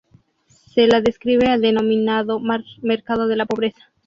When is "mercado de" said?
2.81-3.35